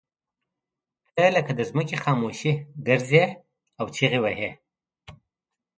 [1.15, 2.53] ته لکه د ځمکې خاموشي
[2.87, 3.25] ګرځې
[3.79, 4.51] او چغې وهې.